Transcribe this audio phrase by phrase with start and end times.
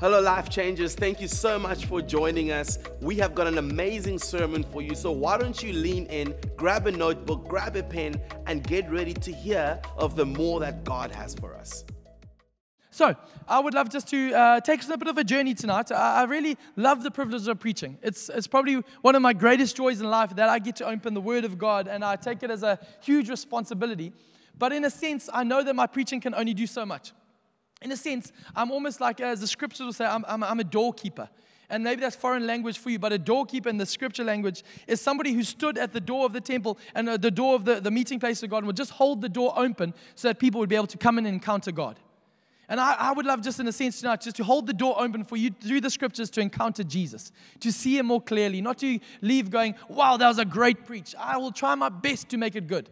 [0.00, 0.94] Hello, Life Changers.
[0.94, 2.78] Thank you so much for joining us.
[3.00, 4.94] We have got an amazing sermon for you.
[4.94, 8.14] So, why don't you lean in, grab a notebook, grab a pen,
[8.46, 11.82] and get ready to hear of the more that God has for us.
[12.92, 13.16] So,
[13.48, 15.90] I would love just to uh, take us on a bit of a journey tonight.
[15.90, 17.98] I, I really love the privilege of preaching.
[18.00, 21.14] It's, it's probably one of my greatest joys in life that I get to open
[21.14, 24.12] the Word of God, and I take it as a huge responsibility.
[24.56, 27.12] But in a sense, I know that my preaching can only do so much
[27.82, 30.64] in a sense, I'm almost like, as the scriptures will say, I'm, I'm, I'm a
[30.64, 31.28] doorkeeper.
[31.70, 35.00] And maybe that's foreign language for you, but a doorkeeper in the scripture language is
[35.00, 37.78] somebody who stood at the door of the temple and uh, the door of the,
[37.80, 40.60] the meeting place of God and would just hold the door open so that people
[40.60, 42.00] would be able to come in and encounter God.
[42.70, 44.94] And I, I, would love, just in a sense tonight, just to hold the door
[44.98, 48.78] open for you through the scriptures to encounter Jesus, to see Him more clearly, not
[48.78, 51.14] to leave going, wow, that was a great preach.
[51.18, 52.90] I will try my best to make it good.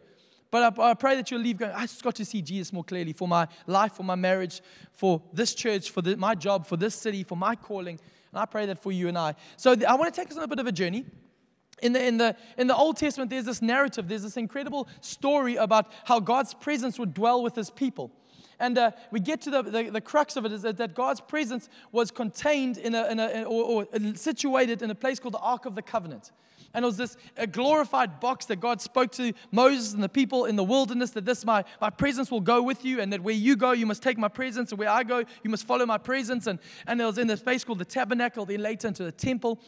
[0.51, 2.85] But I, I, pray that you'll leave going, I just got to see Jesus more
[2.85, 6.77] clearly for my life, for my marriage, for this church, for the, my job, for
[6.77, 7.99] this city, for my calling.
[8.31, 9.35] And I pray that for you and I.
[9.57, 11.05] So I want to take us on a bit of a journey.
[11.83, 15.57] In the, in, the, in the Old Testament, there's this narrative, there's this incredible story
[15.57, 18.11] about how God's presence would dwell with his people.
[18.59, 21.21] And uh, we get to the, the, the, crux of it is that, that God's
[21.21, 25.41] presence was contained in a, in a or, or situated in a place called the
[25.41, 26.31] Ark of the Covenant.
[26.75, 30.45] And it was this a glorified box that God spoke to Moses and the people
[30.45, 33.35] in the wilderness that this, my, my presence will go with you, and that where
[33.35, 35.99] you go, you must take my presence, and where I go, you must follow my
[35.99, 36.47] presence.
[36.47, 39.61] And, and it was in this place called the tabernacle, then later into the temple.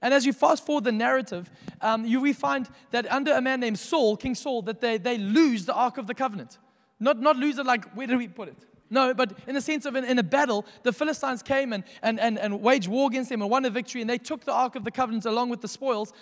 [0.00, 3.60] And as you fast forward the narrative, um, you, we find that under a man
[3.60, 6.58] named Saul, King Saul, that they, they lose the Ark of the Covenant.
[7.00, 8.56] Not, not lose it like, where did we put it?
[8.90, 12.18] No, but in the sense of in, in, a battle, the Philistines came and, and,
[12.18, 14.76] and, and waged war against them and won a victory, and they took the Ark
[14.76, 16.12] of the Covenant along with the spoils,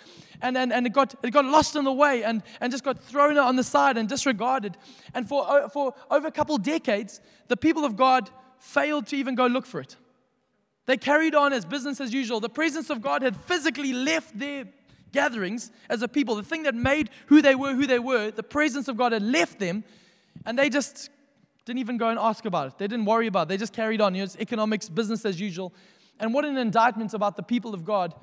[0.41, 3.01] and, and, and it, got, it got lost in the way and, and just got
[3.01, 4.77] thrown on the side and disregarded.
[5.13, 8.29] And for, for over a couple decades, the people of God
[8.59, 9.95] failed to even go look for it.
[10.87, 12.39] They carried on as business as usual.
[12.39, 14.65] The presence of God had physically left their
[15.11, 16.35] gatherings as a people.
[16.35, 19.21] The thing that made who they were who they were, the presence of God had
[19.21, 19.83] left them,
[20.45, 21.09] and they just
[21.67, 22.77] didn't even go and ask about it.
[22.77, 23.49] They didn't worry about it.
[23.49, 24.15] They just carried on.
[24.15, 25.73] You know, it's economics, business as usual.
[26.17, 28.15] And what an indictment about the people of God.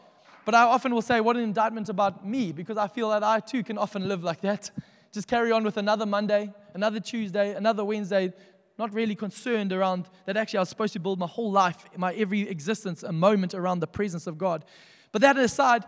[0.47, 3.41] But I often will say, what an indictment about me, because I feel that I
[3.41, 4.71] too can often live like that.
[5.13, 8.33] Just carry on with another Monday, another Tuesday, another Wednesday,
[8.79, 12.15] not really concerned around that actually I was supposed to build my whole life, my
[12.15, 14.65] every existence, a moment around the presence of God.
[15.13, 15.85] But that aside,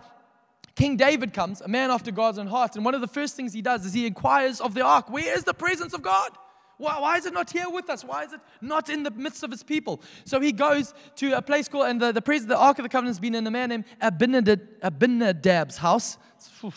[0.76, 3.54] King David comes, a man after God's own heart, and one of the first things
[3.54, 6.32] he does is he inquires of the ark, where is the presence of God?
[6.78, 8.04] Why, why, is it not here with us?
[8.04, 10.02] Why is it not in the midst of his people?
[10.24, 12.88] So he goes to a place called, and the, the, president, the Ark of the
[12.90, 16.18] Covenant has been in a man named Abinadab, Abinadab's house.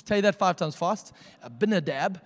[0.06, 1.12] Tell you that five times fast.
[1.44, 2.22] Abinadab.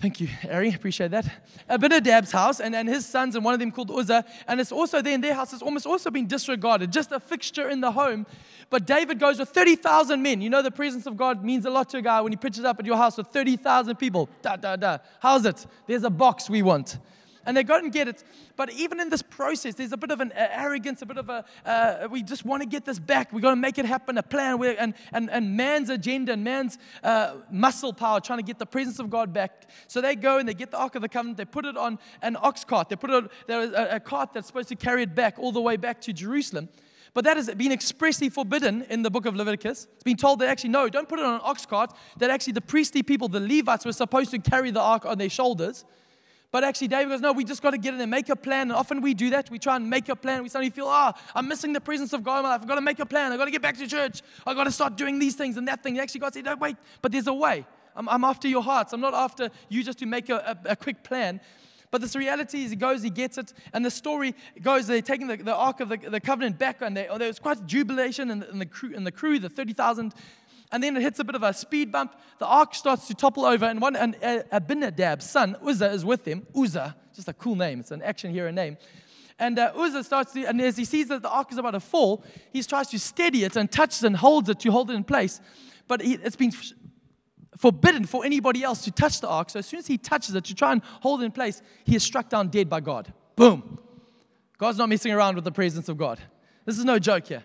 [0.00, 0.72] Thank you, Ari.
[0.72, 1.26] Appreciate that.
[1.68, 4.24] Uh, Abinadab's house and, and his sons, and one of them called Uzzah.
[4.48, 7.68] And it's also there in their house, it's almost also been disregarded, just a fixture
[7.68, 8.26] in the home.
[8.70, 10.40] But David goes with 30,000 men.
[10.40, 12.64] You know, the presence of God means a lot to a guy when he pitches
[12.64, 14.30] up at your house with 30,000 people.
[14.40, 14.98] Da, da, da.
[15.20, 15.66] How's it?
[15.86, 16.96] There's a box we want
[17.50, 18.22] and they go and get it.
[18.54, 21.44] But even in this process, there's a bit of an arrogance, a bit of a,
[21.66, 23.32] uh, we just want to get this back.
[23.32, 26.78] We've got to make it happen, a plan, and, and, and man's agenda and man's
[27.02, 29.68] uh, muscle power trying to get the presence of God back.
[29.88, 31.98] So they go and they get the Ark of the Covenant, they put it on
[32.22, 32.88] an ox cart.
[32.88, 35.60] They put it on a, a cart that's supposed to carry it back all the
[35.60, 36.68] way back to Jerusalem.
[37.14, 39.88] But that has been expressly forbidden in the book of Leviticus.
[39.94, 41.92] It's been told that actually, no, don't put it on an ox cart.
[42.18, 45.28] That actually the priestly people, the Levites, were supposed to carry the ark on their
[45.28, 45.84] shoulders.
[46.52, 48.62] But actually, David goes, No, we just got to get in and make a plan.
[48.62, 49.50] And often we do that.
[49.50, 50.42] We try and make a plan.
[50.42, 52.62] We suddenly feel, Ah, oh, I'm missing the presence of God in my life.
[52.62, 53.32] I've got to make a plan.
[53.32, 54.22] I've got to get back to church.
[54.46, 55.94] I've got to start doing these things and that thing.
[55.94, 57.64] And actually, God said, No, wait, but there's a way.
[57.94, 58.92] I'm, I'm after your hearts.
[58.92, 61.40] I'm not after you just to make a, a, a quick plan.
[61.90, 65.26] But this reality is he goes, he gets it, and the story goes, they're taking
[65.26, 68.38] the, the Ark of the, the Covenant back, and they, there was quite jubilation in
[68.40, 70.14] the, in the crew, in the, crew, the 30,000
[70.72, 72.14] and then it hits a bit of a speed bump.
[72.38, 74.14] The ark starts to topple over, and one and
[74.52, 76.46] Abinadab's son Uzzah is with him.
[76.56, 77.80] Uzzah, just a cool name.
[77.80, 78.76] It's an action hero name.
[79.38, 81.80] And uh, Uzzah starts to, and as he sees that the ark is about to
[81.80, 82.22] fall,
[82.52, 85.40] he tries to steady it and touches and holds it to hold it in place.
[85.88, 86.52] But he, it's been
[87.56, 89.50] forbidden for anybody else to touch the ark.
[89.50, 91.96] So as soon as he touches it to try and hold it in place, he
[91.96, 93.12] is struck down dead by God.
[93.34, 93.78] Boom.
[94.58, 96.20] God's not messing around with the presence of God.
[96.66, 97.42] This is no joke here.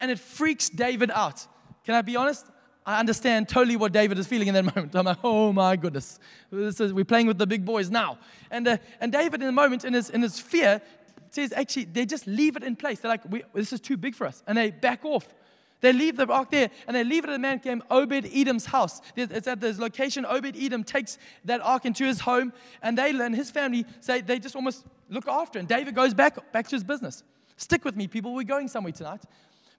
[0.00, 1.46] And it freaks David out.
[1.84, 2.46] Can I be honest?
[2.88, 4.96] I understand totally what David is feeling in that moment.
[4.96, 6.18] I'm like, oh my goodness,
[6.50, 8.16] is, we're playing with the big boys now.
[8.50, 10.80] And, uh, and David, in the moment, in his, in his fear,
[11.30, 13.00] says, actually, they just leave it in place.
[13.00, 14.42] They're like, this is too big for us.
[14.46, 15.34] And they back off.
[15.82, 18.64] They leave the ark there and they leave it at a man named Obed Edom's
[18.64, 19.02] house.
[19.14, 20.24] It's at this location.
[20.24, 24.38] Obed Edom takes that ark into his home and they and his family say they
[24.38, 25.60] just almost look after it.
[25.60, 27.22] And David goes back, back to his business.
[27.58, 28.34] Stick with me, people.
[28.34, 29.20] We're going somewhere tonight.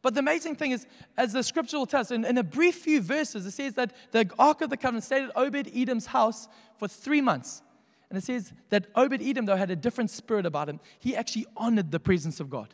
[0.02, 0.88] But the amazing thing is,
[1.18, 3.94] as the scripture will tell us, in, in a brief few verses, it says that
[4.12, 6.48] the Ark of the Covenant stayed at Obed Edom's house
[6.78, 7.62] for three months.
[8.10, 10.80] And it says that Obed Edom, though, had a different spirit about him.
[11.00, 12.74] He actually honored the presence of God.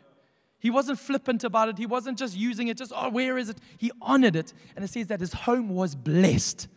[0.60, 1.78] He wasn't flippant about it.
[1.78, 3.58] He wasn't just using it, just, oh, where is it?
[3.78, 4.54] He honored it.
[4.76, 6.68] And it says that his home was blessed.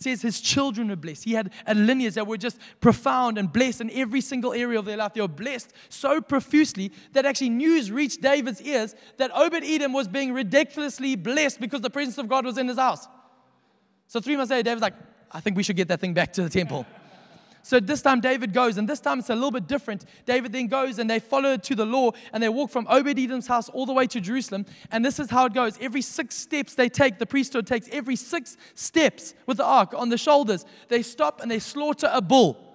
[0.00, 1.24] Says his children were blessed.
[1.24, 4.86] He had a lineage that were just profound and blessed in every single area of
[4.86, 5.12] their life.
[5.12, 10.08] They were blessed so profusely that actually news reached David's ears that Obed Edom was
[10.08, 13.06] being ridiculously blessed because the presence of God was in his house.
[14.06, 14.94] So three months later, David's like,
[15.30, 16.86] I think we should get that thing back to the temple.
[17.62, 20.04] So this time David goes, and this time it's a little bit different.
[20.24, 23.46] David then goes and they follow to the law and they walk from Obed Edom's
[23.46, 24.66] house all the way to Jerusalem.
[24.90, 25.78] And this is how it goes.
[25.80, 30.08] Every six steps they take, the priesthood takes every six steps with the ark on
[30.08, 30.64] the shoulders.
[30.88, 32.66] They stop and they slaughter a bull.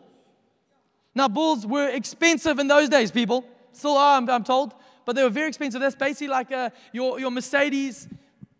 [1.15, 3.45] Now, bulls were expensive in those days, people.
[3.71, 4.73] Still are, I'm, I'm told.
[5.05, 5.79] But they were very expensive.
[5.79, 8.07] That's basically like a, uh, your, your Mercedes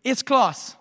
[0.04, 0.74] S Class.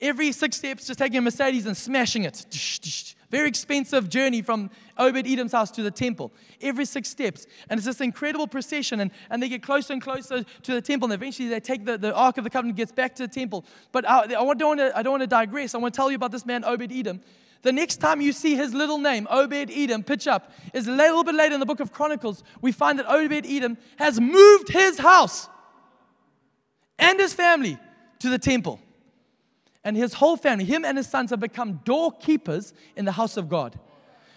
[0.00, 3.16] Every six steps, just taking a Mercedes and smashing it.
[3.30, 6.32] Very expensive journey from Obed Edom's house to the temple.
[6.62, 7.46] Every six steps.
[7.68, 9.00] And it's this incredible procession.
[9.00, 11.06] And, and they get closer and closer to the temple.
[11.06, 13.66] And eventually they take the, the Ark of the Covenant, gets back to the temple.
[13.92, 15.74] But I, I don't want to I don't want to digress.
[15.74, 17.20] I want to tell you about this man, Obed Edom.
[17.62, 21.24] The next time you see his little name, Obed Edom, pitch up, is a little
[21.24, 22.44] bit later in the book of Chronicles.
[22.62, 25.48] We find that Obed Edom has moved his house
[26.98, 27.78] and his family
[28.20, 28.80] to the temple
[29.88, 33.48] and his whole family, him and his sons, have become doorkeepers in the house of
[33.48, 33.80] God.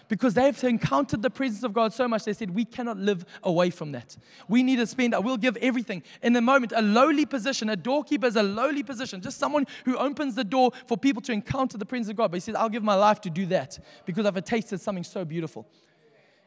[0.08, 3.68] Because they've encountered the presence of God so much, they said, We cannot live away
[3.68, 4.16] from that.
[4.48, 6.04] We need to spend, we'll give everything.
[6.22, 9.98] In the moment, a lowly position, a doorkeeper is a lowly position, just someone who
[9.98, 12.30] opens the door for people to encounter the presence of God.
[12.30, 15.22] But he said, I'll give my life to do that because I've tasted something so
[15.22, 15.68] beautiful.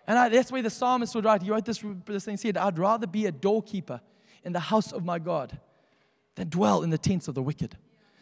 [0.08, 1.44] And I, that's where the psalmist would write.
[1.44, 4.02] He wrote this, this thing, he said, I'd rather be a doorkeeper
[4.44, 5.60] in the house of my God
[6.34, 7.78] than dwell in the tents of the wicked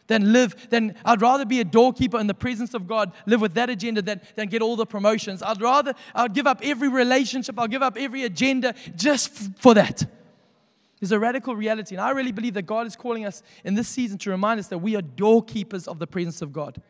[0.08, 3.54] than live, then I'd rather be a doorkeeper in the presence of God, live with
[3.54, 5.42] that agenda than, than get all the promotions.
[5.42, 9.74] I'd rather, I'd give up every relationship, I'll give up every agenda just f- for
[9.76, 10.06] that.
[11.00, 11.96] There's a radical reality.
[11.96, 14.68] And I really believe that God is calling us in this season to remind us
[14.68, 16.82] that we are doorkeepers of the presence of God.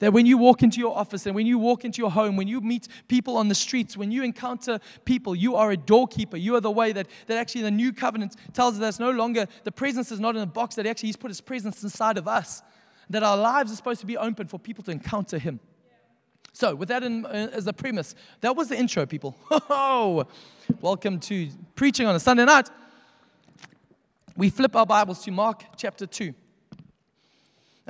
[0.00, 2.48] That when you walk into your office and when you walk into your home, when
[2.48, 6.38] you meet people on the streets, when you encounter people, you are a doorkeeper.
[6.38, 9.10] You are the way that, that actually the new covenant tells us that it's no
[9.10, 12.16] longer, the presence is not in a box, that actually He's put His presence inside
[12.16, 12.62] of us.
[13.10, 15.60] That our lives are supposed to be open for people to encounter Him.
[16.54, 19.36] So, with that in, uh, as a premise, that was the intro, people.
[19.68, 20.26] Oh,
[20.80, 22.70] welcome to preaching on a Sunday night.
[24.34, 26.32] We flip our Bibles to Mark chapter 2.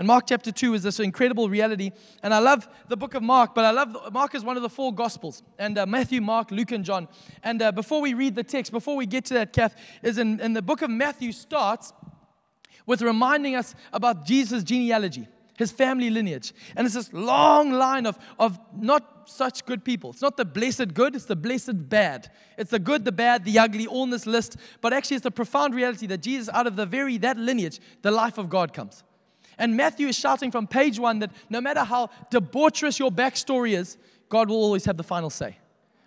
[0.01, 1.91] And Mark chapter 2 is this incredible reality.
[2.23, 4.71] And I love the book of Mark, but I love Mark is one of the
[4.71, 5.43] four gospels.
[5.59, 7.07] And uh, Matthew, Mark, Luke, and John.
[7.43, 10.41] And uh, before we read the text, before we get to that, Kath, is in,
[10.41, 11.93] in the book of Matthew starts
[12.87, 16.55] with reminding us about Jesus' genealogy, his family lineage.
[16.77, 20.13] And it's this long line of, of not such good people.
[20.13, 22.31] It's not the blessed good, it's the blessed bad.
[22.57, 24.57] It's the good, the bad, the ugly, all in this list.
[24.81, 28.11] But actually, it's the profound reality that Jesus, out of the very, that lineage, the
[28.11, 29.05] life of God comes.
[29.61, 33.99] And Matthew is shouting from page one that no matter how debaucherous your backstory is,
[34.31, 35.59] God will always have the final say.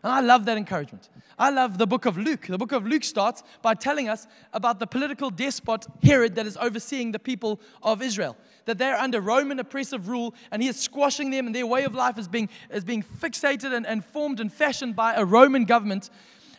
[0.01, 1.07] And I love that encouragement.
[1.37, 2.47] I love the book of Luke.
[2.47, 6.57] The book of Luke starts by telling us about the political despot Herod that is
[6.57, 8.35] overseeing the people of Israel.
[8.65, 11.93] That they're under Roman oppressive rule and he is squashing them, and their way of
[11.93, 16.09] life is being, is being fixated and, and formed and fashioned by a Roman government.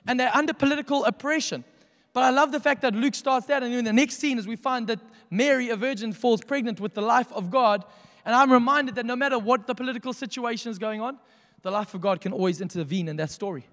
[0.07, 1.65] And they're under political oppression.
[2.15, 4.47] But I love the fact that Luke starts that, and in the next scene, as
[4.47, 7.85] we find that Mary, a virgin, falls pregnant with the life of God.
[8.25, 11.19] And I'm reminded that no matter what the political situation is going on,
[11.63, 13.67] the life of God can always intervene in that story.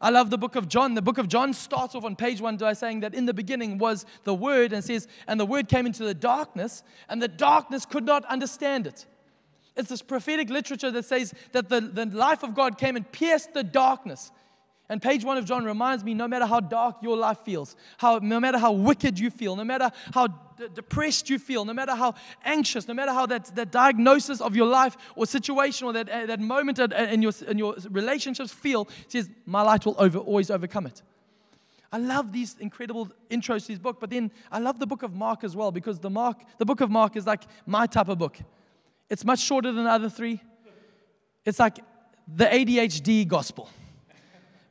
[0.00, 0.94] I love the book of John.
[0.94, 3.78] The book of John starts off on page one by saying that in the beginning
[3.78, 7.84] was the Word, and says, and the Word came into the darkness, and the darkness
[7.84, 9.06] could not understand it.
[9.76, 13.54] It's this prophetic literature that says that the, the life of God came and pierced
[13.54, 14.30] the darkness.
[14.90, 18.18] And page one of John reminds me no matter how dark your life feels, how,
[18.18, 21.94] no matter how wicked you feel, no matter how d- depressed you feel, no matter
[21.94, 26.08] how anxious, no matter how that, that diagnosis of your life or situation or that,
[26.08, 30.50] uh, that moment in your, in your relationships feel, says, My light will over, always
[30.50, 31.02] overcome it.
[31.92, 35.14] I love these incredible intros to this book, but then I love the book of
[35.14, 38.18] Mark as well because the, Mark, the book of Mark is like my type of
[38.18, 38.38] book.
[39.10, 40.40] It's much shorter than the other three.
[41.44, 41.78] It's like
[42.26, 43.70] the ADHD gospel.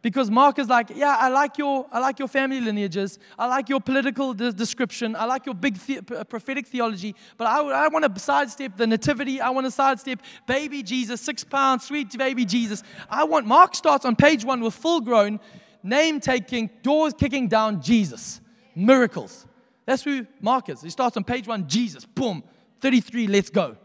[0.01, 3.17] Because Mark is like, yeah, I like your, I like your family lineages.
[3.37, 5.15] I like your political de- description.
[5.15, 7.15] I like your big the- prophetic theology.
[7.35, 9.41] But I, I want to sidestep the nativity.
[9.41, 12.83] I want to sidestep baby Jesus, six pounds, sweet baby Jesus.
[13.09, 15.39] I want, Mark starts on page one with full grown,
[15.81, 18.39] name taking, doors kicking down Jesus.
[18.75, 19.45] miracles.
[19.87, 20.81] That's who Mark is.
[20.81, 22.43] He starts on page one, Jesus, boom,
[22.81, 23.77] 33, let's go.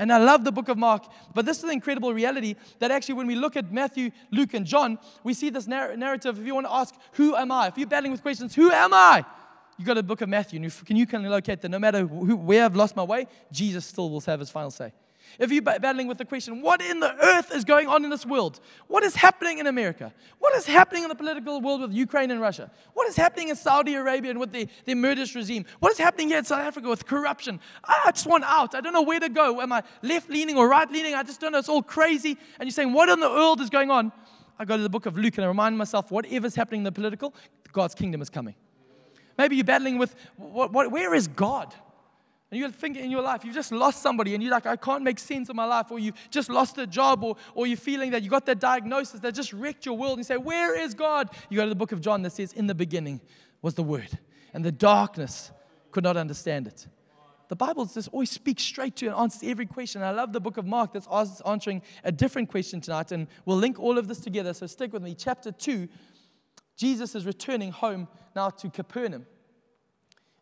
[0.00, 1.04] And I love the book of Mark,
[1.34, 4.64] but this is the incredible reality that actually, when we look at Matthew, Luke, and
[4.64, 6.38] John, we see this narr- narrative.
[6.38, 7.68] If you want to ask, Who am I?
[7.68, 9.26] If you're battling with questions, Who am I?
[9.76, 12.06] You got a book of Matthew, and you can, you can locate that no matter
[12.06, 14.90] who, where I've lost my way, Jesus still will have his final say.
[15.38, 18.26] If you're battling with the question, what in the earth is going on in this
[18.26, 18.60] world?
[18.88, 20.12] What is happening in America?
[20.38, 22.70] What is happening in the political world with Ukraine and Russia?
[22.94, 25.64] What is happening in Saudi Arabia and with the, the murderous regime?
[25.78, 27.60] What is happening here in South Africa with corruption?
[27.84, 28.74] I just want out.
[28.74, 29.60] I don't know where to go.
[29.60, 31.14] Am I left leaning or right leaning?
[31.14, 31.58] I just don't know.
[31.58, 32.36] It's all crazy.
[32.58, 34.12] And you're saying, what in the world is going on?
[34.58, 36.92] I go to the book of Luke and I remind myself, whatever's happening in the
[36.92, 37.34] political,
[37.72, 38.54] God's kingdom is coming.
[39.38, 41.74] Maybe you're battling with, what, what, where is God?
[42.50, 45.04] And you think in your life, you've just lost somebody and you're like, I can't
[45.04, 48.10] make sense of my life, or you just lost a job, or, or you're feeling
[48.10, 50.12] that you got that diagnosis that just wrecked your world.
[50.12, 51.30] And you say, Where is God?
[51.48, 53.20] You go to the book of John that says, In the beginning
[53.62, 54.18] was the Word,
[54.52, 55.52] and the darkness
[55.92, 56.86] could not understand it.
[57.48, 60.02] The Bible just always speaks straight to and answers every question.
[60.02, 61.08] I love the book of Mark that's
[61.44, 64.54] answering a different question tonight, and we'll link all of this together.
[64.54, 65.16] So stick with me.
[65.16, 65.88] Chapter 2,
[66.76, 69.26] Jesus is returning home now to Capernaum.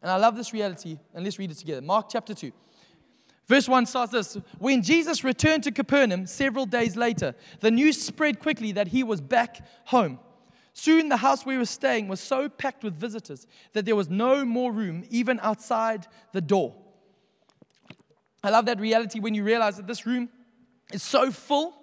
[0.01, 1.83] And I love this reality, and let's read it together.
[1.83, 2.53] Mark chapter 2.
[3.49, 8.39] Verse 1 starts this When Jesus returned to Capernaum several days later, the news spread
[8.39, 10.21] quickly that he was back home.
[10.75, 14.45] Soon the house he was staying was so packed with visitors that there was no
[14.45, 16.77] more room, even outside the door.
[18.45, 20.29] I love that reality when you realize that this room
[20.93, 21.75] is so full,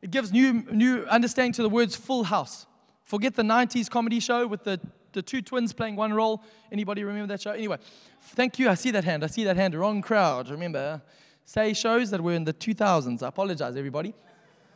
[0.00, 2.66] it gives new, new understanding to the words full house.
[3.02, 4.80] Forget the 90s comedy show with the
[5.12, 6.42] the two twins playing one role.
[6.70, 7.52] Anybody remember that show?
[7.52, 7.78] Anyway,
[8.20, 8.68] thank you.
[8.68, 9.24] I see that hand.
[9.24, 9.74] I see that hand.
[9.74, 10.50] Wrong crowd.
[10.50, 11.02] Remember,
[11.44, 13.22] say shows that were in the 2000s.
[13.22, 14.14] I apologize, everybody.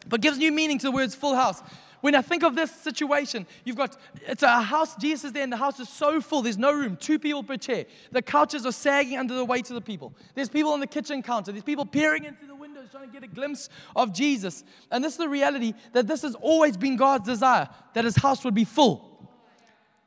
[0.09, 1.63] But gives new meaning to the words full house.
[2.03, 3.97] When I think of this situation, you've got
[4.27, 6.97] it's a house, Jesus is there, and the house is so full, there's no room,
[6.97, 7.87] two people per chair.
[8.11, 10.13] The couches are sagging under the weight of the people.
[10.35, 13.23] There's people on the kitchen counter, there's people peering into the windows trying to get
[13.23, 14.65] a glimpse of Jesus.
[14.91, 18.45] And this is the reality that this has always been God's desire, that his house
[18.45, 19.12] would be full.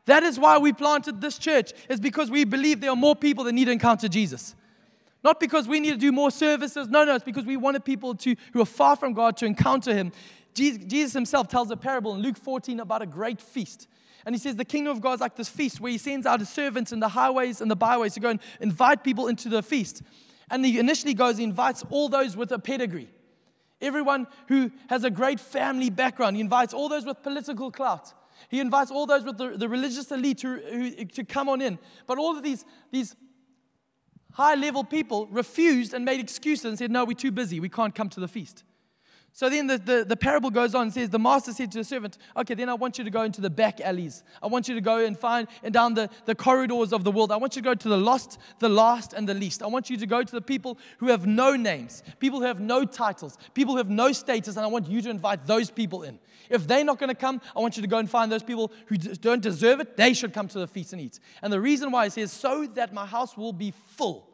[0.06, 3.44] That is why we planted this church, is because we believe there are more people
[3.46, 4.56] that need to encounter Jesus.
[5.24, 6.88] Not because we need to do more services.
[6.88, 9.94] No, no, it's because we wanted people to, who are far from God to encounter
[9.94, 10.12] Him.
[10.54, 13.88] Jesus, himself tells a parable in Luke 14 about a great feast.
[14.26, 16.40] And he says the kingdom of God is like this feast where he sends out
[16.40, 19.62] his servants in the highways and the byways to go and invite people into the
[19.62, 20.02] feast.
[20.50, 23.10] And he initially goes, he invites all those with a pedigree.
[23.82, 26.38] Everyone who has a great family background.
[26.38, 28.14] He invites all those with political clout.
[28.50, 31.80] He invites all those with the, the religious elite to, who, to come on in.
[32.08, 33.16] But all of these, these
[34.34, 37.60] high level people refused and made excuses and said, No, we're too busy.
[37.60, 38.64] We can't come to the feast.
[39.36, 41.84] So then the, the, the, parable goes on and says, The master said to the
[41.84, 44.24] servant, Okay, then I want you to go into the back alleys.
[44.42, 47.34] I want you to go and find and down the, the corridors of the world.
[47.34, 49.62] I want you to go to the lost, the last, and the least.
[49.62, 52.62] I want you to go to the people who have no names, people who have
[52.62, 56.04] no titles, people who have no status, and I want you to invite those people
[56.04, 56.18] in.
[56.50, 58.72] If they're not going to come, I want you to go and find those people
[58.86, 59.98] who don't deserve it.
[59.98, 61.20] They should come to the feast and eat.
[61.42, 64.30] And the reason why it says, So that my house will be full.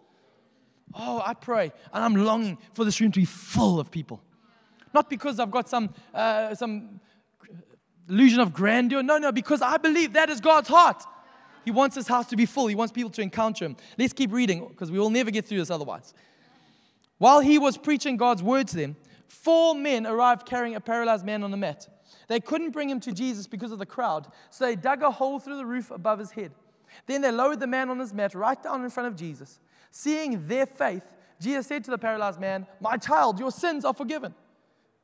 [0.93, 4.21] Oh, I pray, and I'm longing for this room to be full of people.
[4.93, 6.99] Not because I've got some, uh, some
[8.09, 9.01] illusion of grandeur.
[9.03, 11.03] No, no, because I believe that is God's heart.
[11.63, 12.67] He wants his house to be full.
[12.67, 13.77] He wants people to encounter him.
[13.97, 16.13] Let's keep reading because we will never get through this otherwise.
[17.17, 18.95] While he was preaching God's word to them,
[19.27, 21.87] four men arrived carrying a paralyzed man on a mat.
[22.27, 25.39] They couldn't bring him to Jesus because of the crowd, so they dug a hole
[25.39, 26.51] through the roof above his head.
[27.05, 29.59] Then they lowered the man on his mat right down in front of Jesus.
[29.91, 31.03] Seeing their faith,
[31.39, 34.33] Jesus said to the paralyzed man, My child, your sins are forgiven.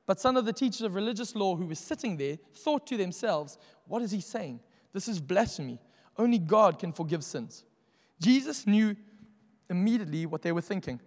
[0.07, 3.59] But some of the teachers of religious law who were sitting there thought to themselves,
[3.85, 4.61] What is he saying?
[4.93, 5.79] This is blasphemy.
[6.17, 7.63] Only God can forgive sins.
[8.19, 8.95] Jesus knew
[9.69, 10.99] immediately what they were thinking.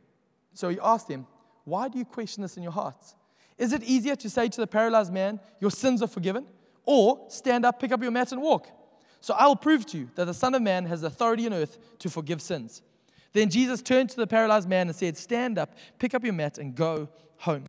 [0.54, 1.26] So he asked them,
[1.64, 3.16] Why do you question this in your hearts?
[3.58, 6.46] Is it easier to say to the paralyzed man, Your sins are forgiven?
[6.84, 8.68] Or stand up, pick up your mat, and walk?
[9.20, 11.78] So I will prove to you that the Son of Man has authority on earth
[12.00, 12.82] to forgive sins.
[13.32, 16.58] Then Jesus turned to the paralyzed man and said, Stand up, pick up your mat,
[16.58, 17.64] and go home.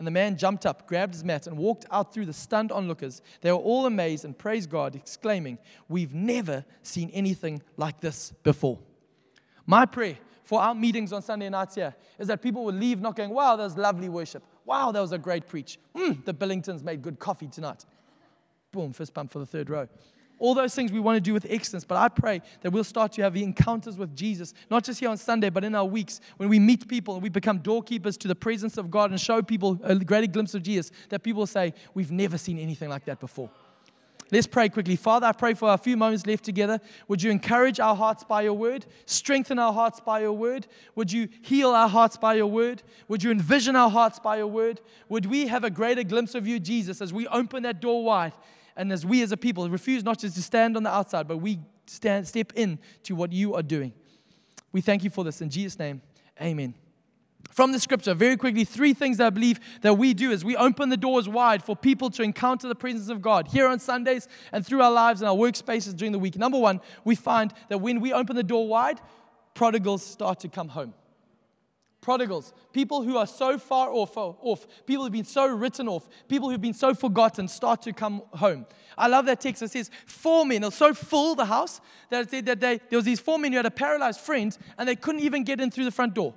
[0.00, 3.20] And the man jumped up, grabbed his mat, and walked out through the stunned onlookers.
[3.42, 5.58] They were all amazed and praised God, exclaiming,
[5.90, 8.78] We've never seen anything like this before.
[9.66, 13.14] My prayer for our meetings on Sunday nights here is that people will leave not
[13.14, 14.42] going, Wow, that was lovely worship.
[14.64, 15.78] Wow, that was a great preach.
[15.94, 17.84] Mm, the Billingtons made good coffee tonight.
[18.72, 19.86] Boom, fist bump for the third row
[20.40, 21.84] all those things we want to do with excellence.
[21.84, 25.10] But I pray that we'll start to have the encounters with Jesus, not just here
[25.10, 28.28] on Sunday, but in our weeks when we meet people and we become doorkeepers to
[28.28, 31.74] the presence of God and show people a greater glimpse of Jesus, that people say,
[31.94, 33.50] We've never seen anything like that before.
[34.32, 34.94] Let's pray quickly.
[34.94, 36.80] Father, I pray for a few moments left together.
[37.08, 38.86] Would you encourage our hearts by your word?
[39.04, 40.68] Strengthen our hearts by your word?
[40.94, 42.82] Would you heal our hearts by your word?
[43.08, 44.80] Would you envision our hearts by your word?
[45.08, 48.32] Would we have a greater glimpse of you, Jesus, as we open that door wide
[48.76, 51.38] and as we as a people refuse not just to stand on the outside, but
[51.38, 53.92] we stand, step in to what you are doing?
[54.72, 55.40] We thank you for this.
[55.40, 56.02] In Jesus' name,
[56.40, 56.74] amen
[57.50, 60.56] from the scripture, very quickly, three things that I believe that we do is we
[60.56, 64.28] open the doors wide for people to encounter the presence of God here on Sundays
[64.52, 66.36] and through our lives and our workspaces during the week.
[66.36, 69.00] Number one, we find that when we open the door wide,
[69.54, 70.94] prodigals start to come home.
[72.00, 76.48] Prodigals, people who are so far off, off, people who've been so written off, people
[76.48, 78.64] who've been so forgotten start to come home.
[78.96, 79.62] I love that text.
[79.62, 82.96] It says, Four men, was so full, the house, that it said that they, there
[82.96, 85.70] was these four men who had a paralyzed friend and they couldn't even get in
[85.70, 86.32] through the front door.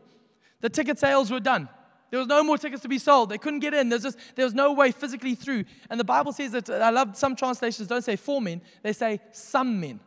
[0.59, 1.69] The ticket sales were done.
[2.09, 3.29] There was no more tickets to be sold.
[3.29, 3.89] They couldn't get in.
[3.89, 5.63] There's just, there was no way physically through.
[5.89, 9.19] And the Bible says that, I love some translations don't say four men, they say
[9.31, 9.99] some men.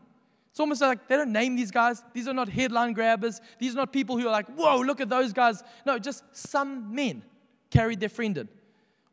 [0.56, 2.02] It's almost like they don't name these guys.
[2.14, 3.42] These are not headline grabbers.
[3.58, 5.62] These are not people who are like, whoa, look at those guys.
[5.84, 7.22] No, just some men
[7.68, 8.48] carried their friend in.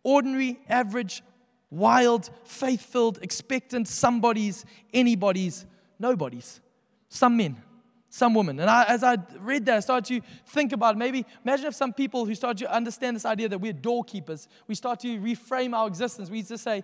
[0.04, 1.22] Ordinary, average,
[1.70, 5.66] wild, faith filled, expectant somebodies, anybody's,
[6.00, 6.62] nobody's.
[7.10, 7.62] Some men
[8.10, 8.60] some women.
[8.60, 11.92] And I, as I read that, I started to think about maybe, imagine if some
[11.92, 15.88] people who start to understand this idea that we're doorkeepers, we start to reframe our
[15.88, 16.30] existence.
[16.30, 16.84] We just say,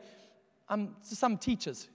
[0.68, 1.88] um, some teachers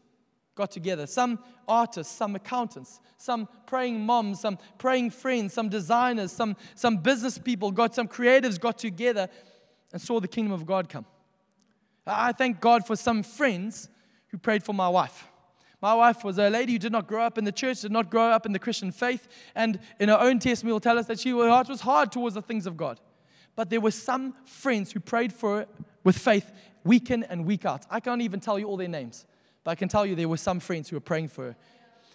[0.55, 6.57] got together, some artists, some accountants, some praying moms, some praying friends, some designers, some,
[6.75, 9.29] some business people got, some creatives got together
[9.93, 11.07] and saw the kingdom of God come.
[12.07, 13.89] I thank God for some friends
[14.29, 15.29] who prayed for my wife.
[15.81, 18.11] My wife was a lady who did not grow up in the church, did not
[18.11, 21.21] grow up in the Christian faith, and in her own testimony will tell us that
[21.21, 23.01] she, her heart was hard towards the things of God.
[23.57, 25.67] But there were some friends who prayed for her
[26.03, 26.51] with faith
[26.85, 27.85] week in and week out.
[27.91, 29.27] I can't even tell you all their names,
[29.65, 31.57] but I can tell you there were some friends who were praying for her.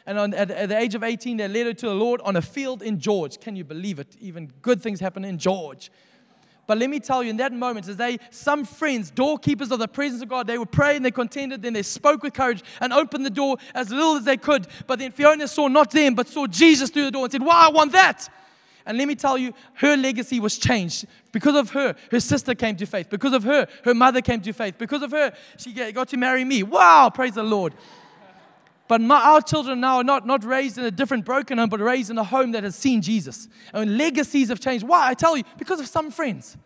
[0.06, 2.36] And on, at, at, the age of 18, they led her to the Lord on
[2.36, 3.40] a field in George.
[3.40, 4.16] Can you believe it?
[4.20, 5.92] Even good things happen in George.
[6.70, 9.88] But let me tell you, in that moment, as they, some friends, doorkeepers of the
[9.88, 12.94] presence of God, they would pray and they contended, then they spoke with courage and
[12.94, 14.68] opened the door as little as they could.
[14.86, 17.60] But then Fiona saw not them, but saw Jesus through the door and said, Wow,
[17.60, 18.30] I want that.
[18.90, 21.06] And let me tell you, her legacy was changed.
[21.32, 23.08] Because of her, her sister came to faith.
[23.12, 24.80] Because of her, her mother came to faith.
[24.80, 26.64] Because of her, she got to marry me.
[26.64, 27.76] Wow, praise the Lord.
[28.88, 31.80] But my, our children now are not, not raised in a different broken home, but
[31.80, 33.48] raised in a home that has seen Jesus.
[33.76, 34.88] And legacies have changed.
[34.88, 35.10] Why?
[35.10, 36.58] I tell you, because of some friends.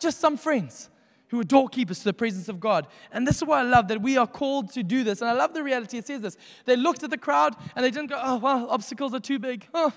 [0.00, 0.88] Just some friends
[1.28, 2.86] who are doorkeepers to the presence of God.
[3.12, 5.20] And this is why I love that we are called to do this.
[5.20, 6.38] And I love the reality it says this.
[6.64, 9.66] They looked at the crowd and they didn't go, oh, well, obstacles are too big.
[9.74, 9.92] Oh,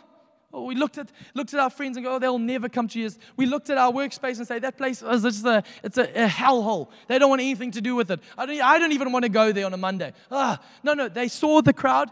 [0.51, 2.93] Oh, we looked at, looked at our friends and go, oh, they'll never come to
[2.93, 3.19] Jesus.
[3.37, 6.27] We looked at our workspace and say, that place is just a, it's a, a
[6.27, 6.89] hellhole.
[7.07, 8.19] They don't want anything to do with it.
[8.35, 10.11] I don't, I don't even want to go there on a Monday.
[10.31, 11.07] Ah, no, no.
[11.07, 12.09] They saw the crowd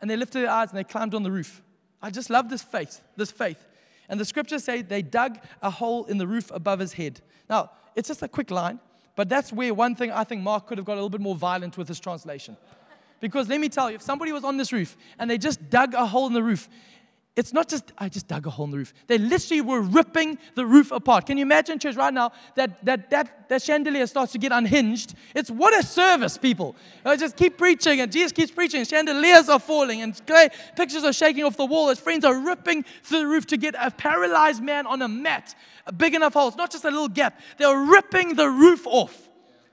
[0.00, 1.62] and they lifted their eyes and they climbed on the roof.
[2.00, 3.66] I just love this faith, this faith.
[4.08, 7.20] And the scriptures say they dug a hole in the roof above his head.
[7.48, 8.78] Now, it's just a quick line,
[9.16, 11.34] but that's where one thing I think Mark could have got a little bit more
[11.34, 12.56] violent with his translation.
[13.20, 15.94] Because let me tell you, if somebody was on this roof and they just dug
[15.94, 16.68] a hole in the roof,
[17.36, 18.92] it's not just, I just dug a hole in the roof.
[19.06, 21.26] They literally were ripping the roof apart.
[21.26, 25.14] Can you imagine, church, right now, that that, that, that chandelier starts to get unhinged?
[25.34, 26.74] It's what a service, people.
[27.04, 28.84] I just keep preaching, and Jesus keeps preaching.
[28.84, 31.88] Chandeliers are falling, and clay, pictures are shaking off the wall.
[31.88, 35.54] His friends are ripping through the roof to get a paralyzed man on a mat,
[35.86, 36.48] a big enough hole.
[36.48, 37.38] It's not just a little gap.
[37.58, 39.28] They're ripping the roof off.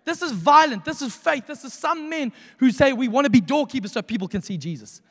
[0.06, 0.86] This is violent.
[0.86, 1.48] This is faith.
[1.48, 4.58] This is some men who say we want to be doorkeepers so people can see
[4.58, 5.02] Jesus.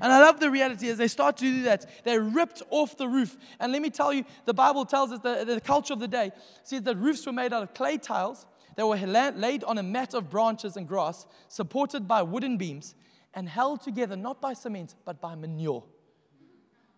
[0.00, 3.08] And I love the reality as they start to do that, they're ripped off the
[3.08, 3.36] roof.
[3.58, 6.32] And let me tell you, the Bible tells us that the culture of the day
[6.62, 8.46] says that roofs were made out of clay tiles.
[8.76, 12.94] that were laid on a mat of branches and grass, supported by wooden beams,
[13.34, 15.84] and held together not by cement, but by manure.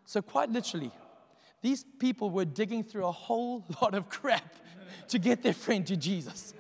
[0.05, 0.91] So, quite literally,
[1.63, 4.57] these people were digging through a whole lot of crap
[5.09, 6.55] to get their friend to Jesus.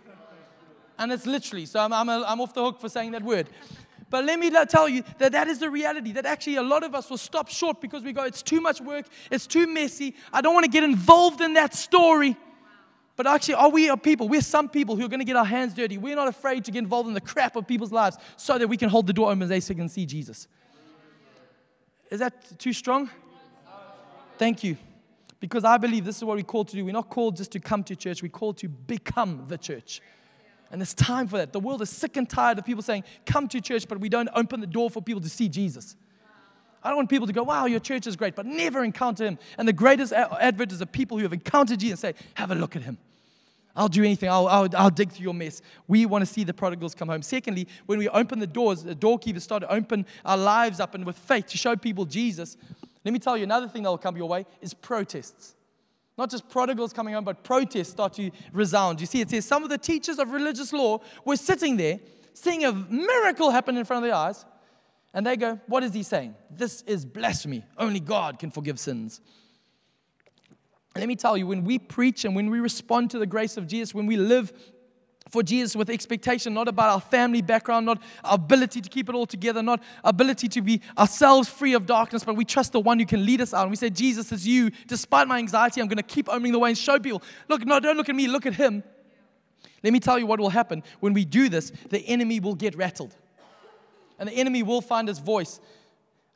[0.98, 3.48] And it's literally, so I'm, I'm, I'm off the hook for saying that word.
[4.10, 6.12] But let me tell you that that is the reality.
[6.12, 8.80] That actually a lot of us will stop short because we go, it's too much
[8.80, 10.14] work, it's too messy.
[10.32, 12.36] I don't want to get involved in that story.
[13.14, 14.28] But actually, are we a people?
[14.28, 15.98] We're some people who are going to get our hands dirty.
[15.98, 18.76] We're not afraid to get involved in the crap of people's lives so that we
[18.76, 20.48] can hold the door open and they can see Jesus.
[22.10, 23.10] Is that too strong?
[24.38, 24.76] Thank you.
[25.38, 26.84] Because I believe this is what we're called to do.
[26.84, 30.00] We're not called just to come to church, we're called to become the church.
[30.70, 31.52] And it's time for that.
[31.52, 34.28] The world is sick and tired of people saying, come to church, but we don't
[34.34, 35.96] open the door for people to see Jesus.
[36.82, 39.38] I don't want people to go, wow, your church is great, but never encounter him.
[39.58, 42.54] And the greatest advert is the people who have encountered Jesus and say, have a
[42.54, 42.98] look at him.
[43.76, 44.28] I'll do anything.
[44.28, 45.62] I'll, I'll, I'll dig through your mess.
[45.86, 47.22] We want to see the prodigals come home.
[47.22, 51.04] Secondly, when we open the doors, the doorkeepers start to open our lives up and
[51.04, 52.56] with faith to show people Jesus.
[53.04, 55.54] Let me tell you another thing that will come your way is protests.
[56.20, 59.00] Not just prodigals coming home, but protests start to resound.
[59.00, 61.98] You see, it says some of the teachers of religious law were sitting there,
[62.34, 64.44] seeing a miracle happen in front of their eyes,
[65.14, 66.34] and they go, What is he saying?
[66.50, 67.64] This is blasphemy.
[67.78, 69.22] Only God can forgive sins.
[70.94, 73.66] Let me tell you, when we preach and when we respond to the grace of
[73.66, 74.52] Jesus, when we live
[75.30, 79.14] for Jesus with expectation, not about our family background, not our ability to keep it
[79.14, 82.98] all together, not ability to be ourselves free of darkness, but we trust the one
[82.98, 83.62] who can lead us out.
[83.62, 84.70] And we say, Jesus is you.
[84.86, 87.80] Despite my anxiety, I'm going to keep opening the way and show people, look, no,
[87.80, 88.82] don't look at me, look at him.
[89.82, 92.74] Let me tell you what will happen when we do this the enemy will get
[92.76, 93.14] rattled.
[94.18, 95.60] And the enemy will find his voice.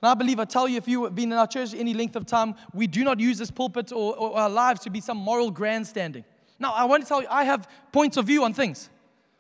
[0.01, 2.27] And I believe, I tell you, if you've been in our church any length of
[2.27, 5.51] time, we do not use this pulpit or, or our lives to be some moral
[5.51, 6.25] grandstanding.
[6.59, 8.89] Now, I want to tell you, I have points of view on things,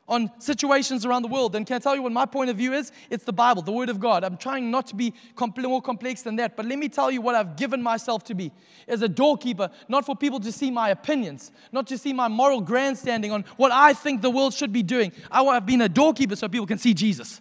[0.09, 1.55] on situations around the world.
[1.55, 2.93] And can I tell you what my point of view is?
[3.09, 4.25] It's the Bible, the Word of God.
[4.25, 5.15] I'm trying not to be
[5.57, 6.57] more complex than that.
[6.57, 8.53] But let me tell you what I've given myself to be
[8.89, 12.61] as a doorkeeper, not for people to see my opinions, not to see my moral
[12.61, 15.13] grandstanding on what I think the world should be doing.
[15.31, 17.41] I want to have been a doorkeeper so people can see Jesus.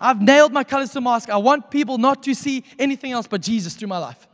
[0.00, 1.30] I've nailed my colors to mask.
[1.30, 4.28] I want people not to see anything else but Jesus through my life.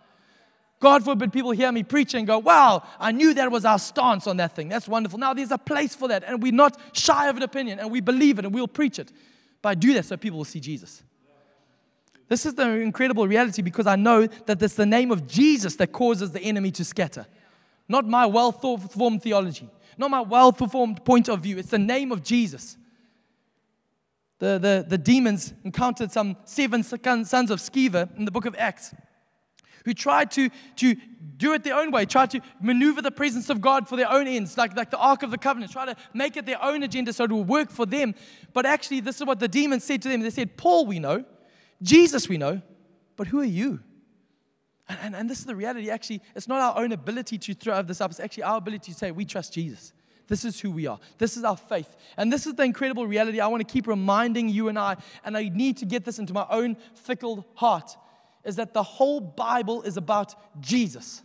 [0.80, 4.26] God forbid people hear me preach and go, wow, I knew that was our stance
[4.26, 4.68] on that thing.
[4.68, 5.18] That's wonderful.
[5.18, 8.00] Now there's a place for that, and we're not shy of an opinion, and we
[8.00, 9.12] believe it, and we'll preach it.
[9.62, 11.02] But I do that so people will see Jesus.
[12.28, 15.88] This is the incredible reality because I know that it's the name of Jesus that
[15.88, 17.26] causes the enemy to scatter.
[17.88, 21.58] Not my well formed theology, not my well formed point of view.
[21.58, 22.76] It's the name of Jesus
[24.40, 28.94] the, the, the demons encountered some seven sons of Sceva in the book of Acts
[29.84, 30.96] who tried to, to
[31.36, 34.26] do it their own way, tried to maneuver the presence of God for their own
[34.26, 37.12] ends, like, like the Ark of the Covenant, try to make it their own agenda
[37.12, 38.14] so it will work for them.
[38.52, 40.20] But actually, this is what the demons said to them.
[40.20, 41.24] They said, Paul, we know,
[41.82, 42.60] Jesus, we know,
[43.16, 43.80] but who are you?
[44.88, 45.88] And, and, and this is the reality.
[45.88, 48.98] Actually, it's not our own ability to throw this up, it's actually our ability to
[48.98, 49.92] say, we trust Jesus.
[50.30, 51.00] This is who we are.
[51.18, 51.96] This is our faith.
[52.16, 55.36] And this is the incredible reality I want to keep reminding you and I, and
[55.36, 57.96] I need to get this into my own fickle heart,
[58.44, 61.22] is that the whole Bible is about Jesus.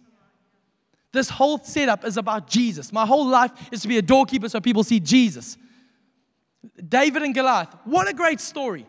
[1.12, 2.92] This whole setup is about Jesus.
[2.92, 5.58] My whole life is to be a doorkeeper so people see Jesus.
[6.90, 8.86] David and Goliath, what a great story.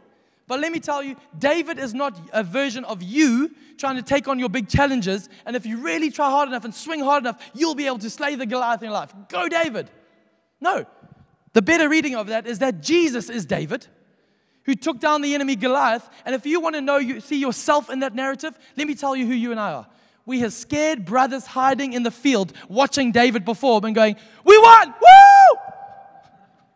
[0.48, 4.28] But let me tell you, David is not a version of you trying to take
[4.28, 5.28] on your big challenges.
[5.44, 8.10] And if you really try hard enough and swing hard enough, you'll be able to
[8.10, 9.12] slay the Goliath in your life.
[9.28, 9.90] Go, David.
[10.60, 10.86] No.
[11.52, 13.86] The better reading of that is that Jesus is David
[14.66, 16.08] who took down the enemy Goliath.
[16.26, 19.16] And if you want to know, you see yourself in that narrative, let me tell
[19.16, 19.86] you who you and I are.
[20.26, 24.88] We have scared brothers hiding in the field, watching David perform and going, We won!
[24.88, 25.58] Woo!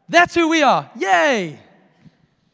[0.09, 0.88] That's who we are.
[0.96, 1.59] Yay!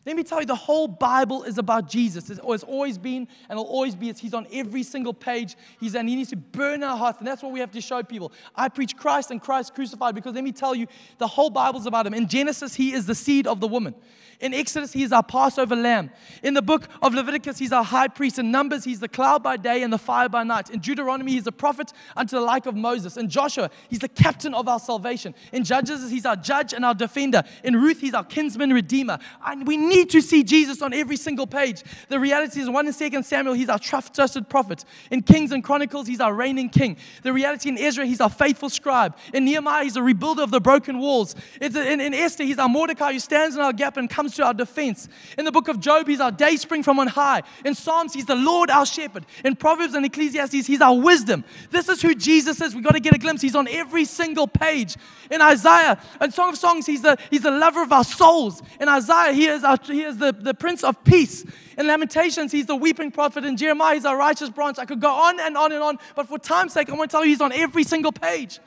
[0.07, 2.31] Let me tell you, the whole Bible is about Jesus.
[2.31, 4.12] It's always been and will always be.
[4.12, 5.57] He's on every single page.
[5.81, 8.05] He's and he needs to burn our hearts, and that's what we have to show
[8.05, 8.33] people.
[8.55, 10.87] I preach Christ and Christ crucified because let me tell you,
[11.18, 12.14] the whole Bible's about him.
[12.14, 13.96] In Genesis, he is the seed of the woman.
[14.40, 16.11] In Exodus, he is our Passover lamb.
[16.42, 18.38] In the book of Leviticus, he's our high priest.
[18.38, 20.70] In Numbers, he's the cloud by day and the fire by night.
[20.70, 23.16] In Deuteronomy, he's a prophet unto the like of Moses.
[23.16, 25.35] In Joshua, he's the captain of our salvation.
[25.53, 27.42] In Judges, he's our judge and our defender.
[27.64, 29.18] In Ruth, he's our kinsman redeemer.
[29.46, 31.83] And we need to see Jesus on every single page.
[32.09, 34.85] The reality is, one in Second Samuel, he's our trusted prophet.
[35.11, 36.99] In Kings and Chronicles, he's our reigning king.
[37.22, 39.16] The reality in Ezra, he's our faithful scribe.
[39.33, 41.35] In Nehemiah, he's a rebuilder of the broken walls.
[41.61, 44.55] In Esther, he's our Mordecai who stands in our gap and comes comes to our
[44.55, 45.09] defense.
[45.39, 47.43] In the book of Job, he's our day spring from on high.
[47.65, 49.25] In Psalms, he's the Lord our shepherd.
[49.45, 51.45] In Proverbs and Ecclesiastes, he's our wisdom.
[51.71, 52.75] This is who Jesus is.
[52.75, 53.41] We've got to get a glimpse.
[53.41, 54.97] He's on every single page.
[55.31, 58.62] In Isaiah and Song of Songs, he's the, he's the lover of our souls.
[58.81, 61.45] In Isaiah, he is, our, he is the, the Prince of Peace.
[61.79, 63.45] In Lamentations, he's the weeping prophet.
[63.45, 64.79] In Jeremiah, he's our righteous branch.
[64.79, 67.15] I could go on and on and on, but for time's sake, I want to
[67.15, 68.59] tell you he's on every single page.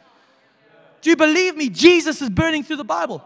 [1.01, 1.69] Do you believe me?
[1.69, 3.23] Jesus is burning through the Bible.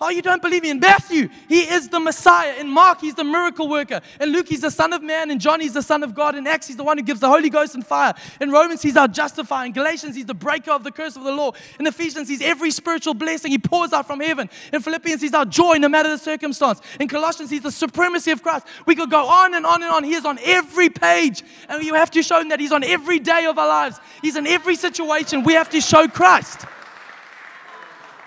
[0.00, 0.70] Oh, you don't believe me?
[0.70, 2.54] In Matthew, he is the Messiah.
[2.58, 4.00] In Mark, he's the miracle worker.
[4.20, 5.30] In Luke, he's the Son of Man.
[5.30, 6.34] In John, he's the Son of God.
[6.34, 8.12] In Acts, he's the one who gives the Holy Ghost and fire.
[8.40, 9.66] In Romans, he's our justifier.
[9.66, 11.52] In Galatians, he's the breaker of the curse of the law.
[11.78, 14.50] In Ephesians, he's every spiritual blessing he pours out from heaven.
[14.72, 16.80] In Philippians, he's our joy no matter the circumstance.
[16.98, 18.66] In Colossians, he's the supremacy of Christ.
[18.86, 20.02] We could go on and on and on.
[20.02, 21.44] He is on every page.
[21.68, 24.00] And you have to show him that he's on every day of our lives.
[24.22, 25.44] He's in every situation.
[25.44, 26.66] We have to show Christ.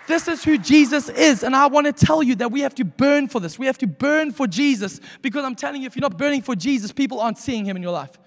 [0.07, 1.43] This is who Jesus is.
[1.43, 3.59] And I want to tell you that we have to burn for this.
[3.59, 6.55] We have to burn for Jesus because I'm telling you, if you're not burning for
[6.55, 8.17] Jesus, people aren't seeing him in your life.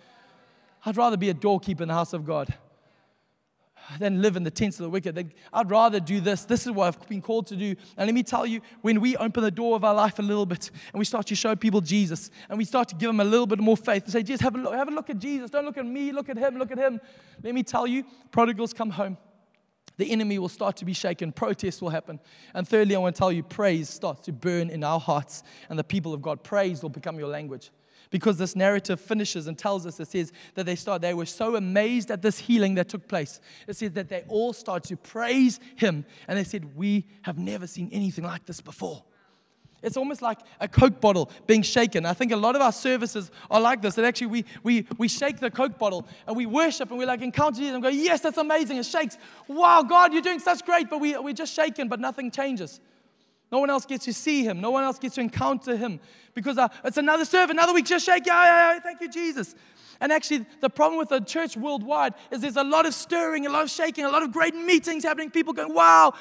[0.84, 2.54] I'd rather be a doorkeeper in the house of God.
[3.98, 5.34] than live in the tents of the wicked.
[5.52, 6.44] I'd rather do this.
[6.44, 7.74] This is what I've been called to do.
[7.96, 10.46] And let me tell you, when we open the door of our life a little
[10.46, 13.24] bit and we start to show people Jesus and we start to give them a
[13.24, 15.50] little bit more faith and say, just have a look, have a look at Jesus.
[15.50, 17.00] Don't look at me, look at him, look at him.
[17.42, 19.16] Let me tell you, prodigals come home.
[20.00, 22.20] The enemy will start to be shaken, protests will happen.
[22.54, 25.78] And thirdly, I want to tell you, praise starts to burn in our hearts, and
[25.78, 27.70] the people of God, praise will become your language.
[28.08, 31.54] Because this narrative finishes and tells us it says that they start they were so
[31.54, 33.42] amazed at this healing that took place.
[33.68, 36.06] It says that they all started to praise him.
[36.26, 39.04] And they said we have never seen anything like this before
[39.82, 42.04] it's almost like a Coke bottle being shaken.
[42.04, 43.94] I think a lot of our services are like this.
[43.94, 47.22] That actually we, we, we shake the Coke bottle and we worship and we like
[47.22, 48.76] encounter Jesus and go, Yes, that's amazing.
[48.76, 49.16] It shakes.
[49.48, 50.90] Wow, God, you're doing such great.
[50.90, 52.80] But we, we're just shaken, but nothing changes.
[53.50, 54.60] No one else gets to see him.
[54.60, 55.98] No one else gets to encounter him
[56.34, 58.26] because uh, it's another serve, another week, just shake.
[58.26, 59.54] Yeah, yeah, yeah, thank you, Jesus.
[60.00, 63.50] And actually, the problem with the church worldwide is there's a lot of stirring, a
[63.50, 66.14] lot of shaking, a lot of great meetings happening, people going, wow.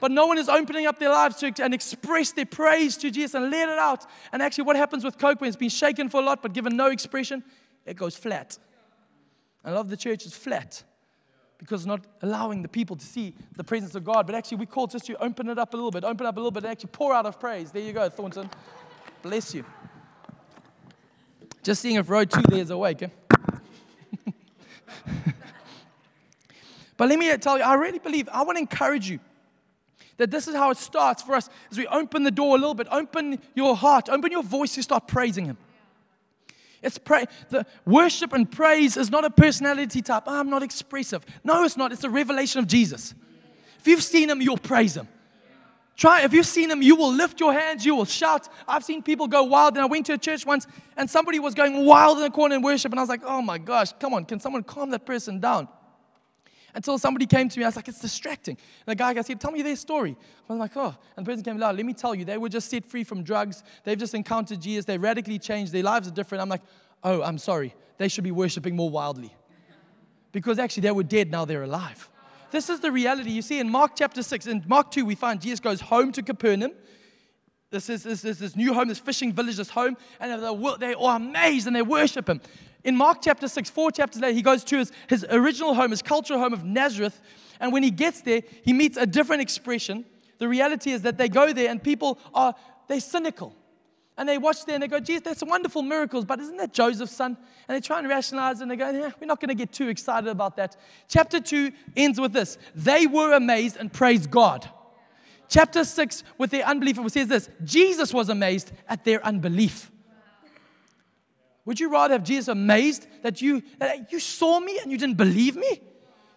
[0.00, 3.34] But no one is opening up their lives to and express their praise to Jesus
[3.34, 4.06] and let it out.
[4.32, 6.76] And actually, what happens with Coke when it's been shaken for a lot but given
[6.76, 7.42] no expression?
[7.84, 8.58] It goes flat.
[9.64, 10.84] A lot of the church is flat
[11.58, 14.26] because not allowing the people to see the presence of God.
[14.26, 16.38] But actually, we call just to open it up a little bit, open up a
[16.38, 17.72] little bit, and actually pour out of praise.
[17.72, 18.48] There you go, Thornton.
[19.22, 19.64] Bless you.
[21.64, 23.02] Just seeing if row two there is awake.
[23.02, 23.08] Eh?
[26.96, 29.18] but let me tell you, I really believe, I want to encourage you
[30.18, 32.74] that this is how it starts for us as we open the door a little
[32.74, 35.56] bit, open your heart, open your voice to start praising Him.
[36.82, 37.26] It's pray.
[37.48, 40.24] The worship and praise is not a personality type.
[40.26, 41.24] Oh, I'm not expressive.
[41.42, 41.92] No, it's not.
[41.92, 43.14] It's a revelation of Jesus.
[43.80, 45.08] If you've seen him, you'll praise him.
[45.96, 48.48] Try, if you've seen him, you will lift your hands, you will shout.
[48.68, 49.74] I've seen people go wild.
[49.74, 52.54] And I went to a church once and somebody was going wild in the corner
[52.54, 52.92] in worship.
[52.92, 55.66] And I was like, oh my gosh, come on, can someone calm that person down?
[56.74, 58.56] Until somebody came to me, I was like, it's distracting.
[58.86, 60.16] And the guy I said, tell me their story.
[60.48, 60.94] I was like, oh.
[61.16, 63.62] And the person came, let me tell you, they were just set free from drugs.
[63.84, 64.84] They've just encountered Jesus.
[64.84, 65.72] They radically changed.
[65.72, 66.42] Their lives are different.
[66.42, 66.62] I'm like,
[67.02, 67.74] oh, I'm sorry.
[67.96, 69.34] They should be worshiping more wildly.
[70.30, 72.10] Because actually, they were dead, now they're alive.
[72.50, 73.30] This is the reality.
[73.30, 76.22] You see, in Mark chapter 6, in Mark 2, we find Jesus goes home to
[76.22, 76.72] Capernaum.
[77.70, 80.94] This is this, this, this new home, this fishing village, this home, and they're, they're
[80.94, 82.40] all amazed and they worship him.
[82.88, 86.00] In Mark chapter 6, four chapters later, he goes to his, his original home, his
[86.00, 87.20] cultural home of Nazareth.
[87.60, 90.06] And when he gets there, he meets a different expression.
[90.38, 92.54] The reality is that they go there and people are,
[92.86, 93.54] they're cynical.
[94.16, 97.12] And they watch there and they go, geez, that's wonderful miracles, but isn't that Joseph's
[97.12, 97.36] son?
[97.68, 99.88] And they try and rationalize and they go, yeah, we're not going to get too
[99.88, 100.74] excited about that.
[101.08, 104.66] Chapter 2 ends with this They were amazed and praised God.
[105.50, 109.90] Chapter 6, with their unbelief, it says this Jesus was amazed at their unbelief.
[111.68, 115.18] Would you rather have Jesus amazed that you, that you saw me and you didn't
[115.18, 115.82] believe me?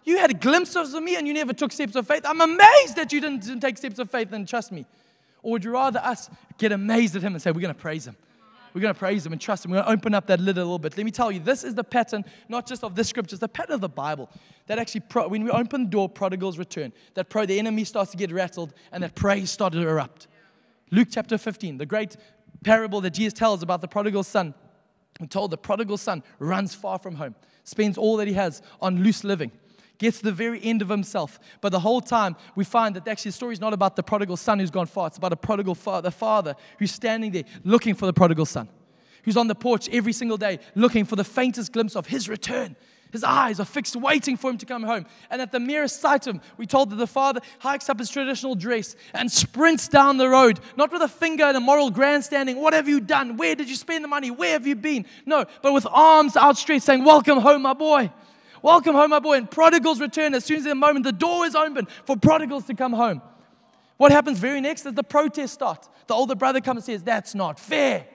[0.04, 2.20] You had glimpses of me and you never took steps of faith.
[2.26, 4.84] I'm amazed that you didn't, didn't take steps of faith and trust me.
[5.42, 8.06] Or would you rather us get amazed at him and say, We're going to praise
[8.06, 8.14] him?
[8.74, 9.70] We're going to praise him and trust him.
[9.70, 10.98] We're going to open up that lid a little bit.
[10.98, 13.48] Let me tell you, this is the pattern, not just of this scripture, it's the
[13.48, 14.28] pattern of the Bible.
[14.66, 16.92] That actually, pro- when we open the door, prodigals return.
[17.14, 20.26] That pro- the enemy starts to get rattled and that praise started to erupt.
[20.90, 22.18] Luke chapter 15, the great
[22.64, 24.52] parable that Jesus tells about the prodigal son.
[25.20, 29.02] We're told the prodigal son runs far from home, spends all that he has on
[29.02, 29.52] loose living,
[29.98, 31.38] gets to the very end of himself.
[31.60, 34.36] But the whole time, we find that actually the story is not about the prodigal
[34.36, 35.06] son who's gone far.
[35.08, 38.68] It's about a prodigal father, father who's standing there looking for the prodigal son,
[39.24, 42.74] who's on the porch every single day looking for the faintest glimpse of his return.
[43.12, 45.04] His eyes are fixed, waiting for him to come home.
[45.28, 48.08] And at the merest sight of him, we told that the father hikes up his
[48.08, 52.56] traditional dress and sprints down the road, not with a finger and a moral grandstanding.
[52.56, 53.36] What have you done?
[53.36, 54.30] Where did you spend the money?
[54.30, 55.04] Where have you been?
[55.26, 58.10] No, but with arms outstretched, saying, Welcome home, my boy.
[58.62, 59.36] Welcome home, my boy.
[59.36, 62.74] And prodigals return as soon as the moment the door is open for prodigals to
[62.74, 63.20] come home.
[63.98, 65.90] What happens very next is the protest starts.
[66.06, 68.06] The older brother comes and says, That's not fair.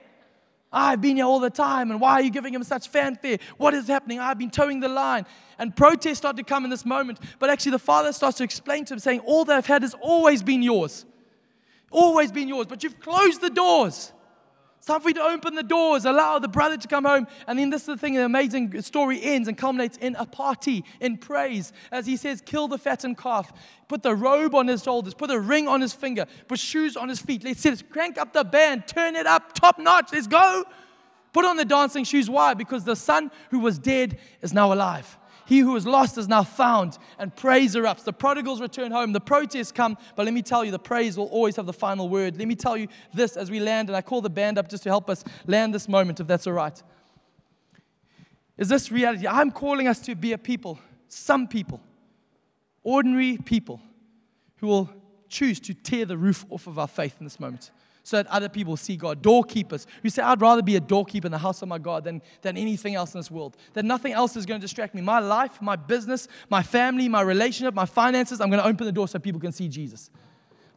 [0.72, 3.38] I've been here all the time, and why are you giving him such fanfare?
[3.56, 4.20] What is happening?
[4.20, 5.24] I've been toeing the line.
[5.58, 7.18] And protests start to come in this moment.
[7.38, 9.94] But actually, the father starts to explain to him, saying, All that I've had has
[10.00, 11.06] always been yours.
[11.90, 14.12] Always been yours, but you've closed the doors.
[14.88, 17.26] Time for you to open the doors, allow the brother to come home.
[17.46, 20.82] And then this is the thing, the amazing story ends and culminates in a party,
[20.98, 21.74] in praise.
[21.92, 23.52] As he says, kill the fattened calf,
[23.86, 27.10] put the robe on his shoulders, put a ring on his finger, put shoes on
[27.10, 27.44] his feet.
[27.44, 30.64] Let's, let's crank up the band, turn it up, top notch, let's go.
[31.34, 32.30] Put on the dancing shoes.
[32.30, 32.54] Why?
[32.54, 35.17] Because the son who was dead is now alive.
[35.48, 38.04] He who was lost is now found, and praise erupts.
[38.04, 41.28] The prodigals return home, the protests come, but let me tell you, the praise will
[41.28, 42.36] always have the final word.
[42.36, 44.82] Let me tell you this as we land, and I call the band up just
[44.82, 46.82] to help us land this moment, if that's all right.
[48.58, 49.26] Is this reality?
[49.26, 51.80] I'm calling us to be a people, some people,
[52.82, 53.80] ordinary people
[54.56, 54.90] who will
[55.30, 57.70] choose to tear the roof off of our faith in this moment
[58.08, 59.20] so that other people see God.
[59.22, 62.22] Doorkeepers who say, I'd rather be a doorkeeper in the house of my God than,
[62.40, 63.56] than anything else in this world.
[63.74, 65.02] That nothing else is going to distract me.
[65.02, 68.92] My life, my business, my family, my relationship, my finances, I'm going to open the
[68.92, 70.10] door so people can see Jesus.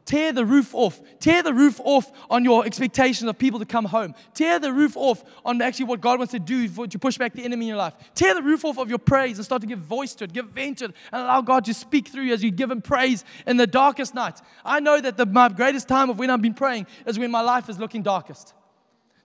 [0.06, 1.00] Tear the roof off.
[1.20, 4.16] Tear the roof off on your expectation of people to come home.
[4.34, 7.34] Tear the roof off on actually what God wants to do for, to push back
[7.34, 7.94] the enemy in your life.
[8.16, 10.48] Tear the roof off of your praise and start to give voice to it, give
[10.48, 13.24] vent to it, and allow God to speak through you as you give Him praise
[13.46, 14.42] in the darkest night.
[14.66, 17.42] I know that the, my greatest time of when I've been praying is when my
[17.42, 18.54] life is looking darkest.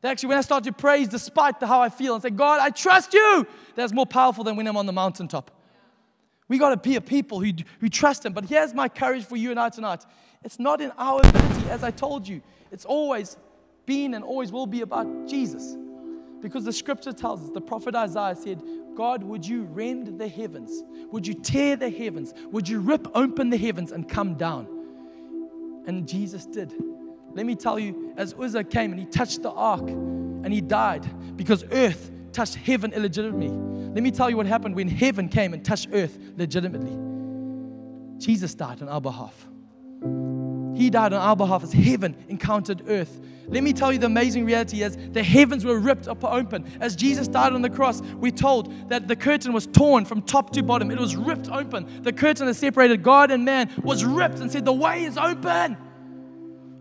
[0.03, 2.61] That actually, when I start to praise despite the, how I feel and say, God,
[2.61, 5.51] I trust you, that's more powerful than when I'm on the mountaintop.
[6.49, 8.33] We got to be a people who, who trust Him.
[8.33, 10.05] But here's my courage for you and I tonight
[10.46, 12.40] it's not in our ability, as I told you.
[12.70, 13.37] It's always
[13.85, 15.76] been and always will be about Jesus.
[16.40, 18.62] Because the scripture tells us, the prophet Isaiah said,
[18.94, 20.85] God, would you rend the heavens?
[21.11, 22.32] Would you tear the heavens?
[22.52, 24.68] Would you rip open the heavens and come down?
[25.88, 26.72] And Jesus did.
[27.32, 31.37] Let me tell you, as Uzzah came and he touched the ark and he died
[31.37, 33.48] because earth touched heaven illegitimately.
[33.50, 36.96] Let me tell you what happened when heaven came and touched earth legitimately.
[38.18, 39.48] Jesus died on our behalf.
[40.77, 43.21] He died on our behalf as heaven encountered earth.
[43.49, 46.71] Let me tell you the amazing reality is the heavens were ripped up open.
[46.81, 50.51] As Jesus died on the cross, we're told that the curtain was torn from top
[50.53, 50.91] to bottom.
[50.91, 52.03] It was ripped open.
[52.03, 55.79] The curtain that separated God and man was ripped and said, The way is open.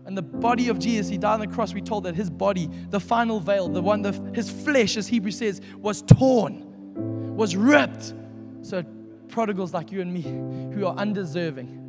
[0.04, 1.72] And the body of Jesus, he died on the cross.
[1.72, 5.32] We're told that his body, the final veil, the one, the, his flesh, as Hebrew
[5.32, 8.14] says, was torn, was ripped.
[8.62, 8.84] So
[9.28, 11.85] prodigals like you and me, who are undeserving,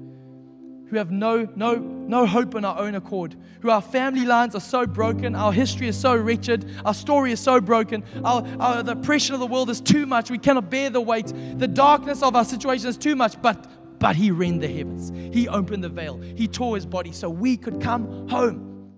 [0.90, 4.62] who have no, no, no hope in our own accord, who our family lines are
[4.62, 8.94] so broken, our history is so wretched, our story is so broken, our, our, the
[8.94, 12.36] oppression of the world is too much, we cannot bear the weight, the darkness of
[12.36, 13.68] our situation is too much, but
[14.00, 15.12] but he rent the heavens.
[15.34, 16.20] He opened the veil.
[16.20, 18.94] He tore his body so we could come home.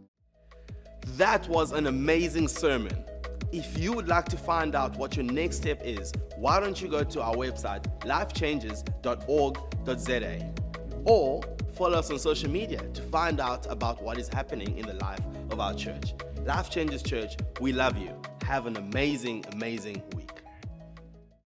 [1.15, 3.05] That was an amazing sermon.
[3.51, 6.87] If you would like to find out what your next step is, why don't you
[6.87, 10.53] go to our website, lifechanges.org.za,
[11.05, 11.41] or
[11.79, 15.21] follow us on social media to find out about what is happening in the life
[15.49, 16.13] of our church.
[16.43, 18.11] Life Changes Church, we love you.
[18.43, 20.38] Have an amazing, amazing week.